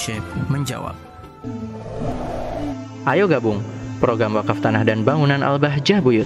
[0.00, 0.96] Syekh menjawab.
[3.04, 3.60] Ayo gabung
[4.00, 6.24] program wakaf tanah dan bangunan Al-Bahjah Buyut.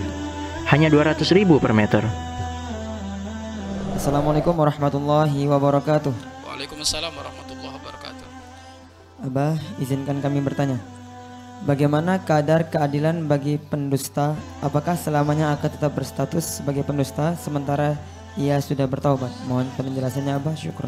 [0.70, 2.06] Hanya 200 ribu per meter.
[3.98, 6.14] Assalamualaikum warahmatullahi wabarakatuh.
[6.46, 8.27] Waalaikumsalam warahmatullahi wabarakatuh.
[9.27, 10.79] Abah, izinkan kami bertanya.
[11.66, 14.38] Bagaimana kadar keadilan bagi pendusta?
[14.62, 17.98] Apakah selamanya akan tetap berstatus sebagai pendusta sementara
[18.38, 19.34] ia sudah bertaubat?
[19.50, 20.86] Mohon penjelasannya Abah, syukur.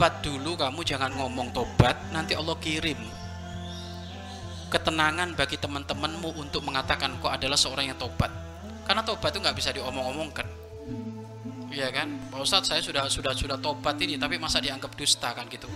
[0.00, 2.96] Tobat dulu kamu jangan ngomong tobat, nanti Allah kirim
[4.72, 8.32] ketenangan bagi teman-temanmu untuk mengatakan kau adalah seorang yang tobat.
[8.88, 10.48] Karena tobat itu nggak bisa diomong-omongkan.
[11.68, 12.16] Iya kan?
[12.32, 15.68] Pak Ustadz saya sudah sudah sudah tobat ini tapi masa dianggap dusta kan gitu.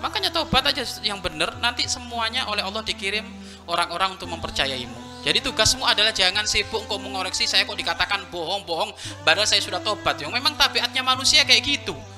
[0.00, 3.28] Makanya tobat aja yang benar nanti semuanya oleh Allah dikirim
[3.68, 5.20] orang-orang untuk mempercayaimu.
[5.20, 10.16] Jadi tugasmu adalah jangan sibuk kau mengoreksi saya kok dikatakan bohong-bohong padahal saya sudah tobat.
[10.16, 12.15] Yang memang tabiatnya manusia kayak gitu.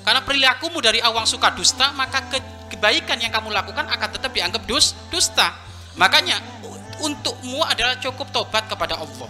[0.00, 2.38] Karena perilakumu dari awang suka dusta, maka ke
[2.72, 5.52] kebaikan yang kamu lakukan akan tetap dianggap dus, dusta.
[5.98, 6.40] Makanya
[7.02, 9.28] untukmu adalah cukup tobat kepada Allah.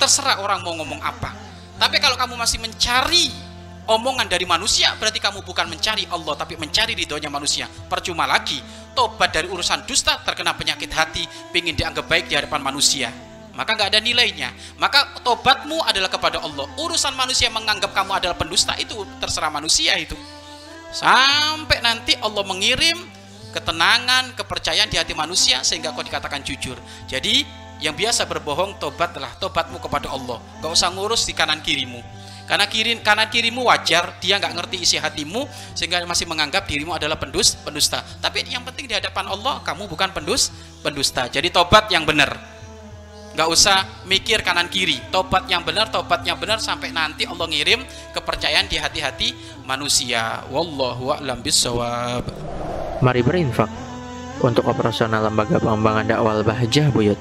[0.00, 1.30] Terserah orang mau ngomong apa.
[1.76, 3.30] Tapi kalau kamu masih mencari
[3.88, 7.66] omongan dari manusia, berarti kamu bukan mencari Allah, tapi mencari ridhonya manusia.
[7.66, 8.60] Percuma lagi,
[8.92, 13.29] tobat dari urusan dusta, terkena penyakit hati, ingin dianggap baik di hadapan manusia.
[13.60, 14.48] Maka nggak ada nilainya.
[14.80, 16.64] Maka tobatmu adalah kepada Allah.
[16.80, 20.16] Urusan manusia menganggap kamu adalah pendusta itu terserah manusia itu.
[20.96, 22.96] Sampai nanti Allah mengirim
[23.52, 26.80] ketenangan, kepercayaan di hati manusia sehingga kau dikatakan jujur.
[27.04, 27.44] Jadi
[27.84, 30.40] yang biasa berbohong tobatlah tobatmu kepada Allah.
[30.64, 32.00] Gak usah ngurus di kanan kirimu.
[32.48, 35.46] Karena kiri kanan kirimu wajar, dia nggak ngerti isi hatimu
[35.78, 38.02] sehingga masih menganggap dirimu adalah pendus, pendusta.
[38.18, 40.50] Tapi yang penting di hadapan Allah kamu bukan pendus,
[40.82, 41.30] pendusta.
[41.30, 42.49] Jadi tobat yang benar.
[43.40, 45.00] Gak usah mikir kanan kiri.
[45.08, 47.80] Tobat yang benar, tobat yang benar sampai nanti Allah ngirim
[48.12, 49.32] kepercayaan di hati-hati
[49.64, 50.44] manusia.
[50.52, 52.20] Wallahu a'lam bishawab.
[53.00, 53.72] Mari berinfak
[54.44, 57.16] untuk operasional lembaga pengembangan dakwah Al-Bahjah Buyut.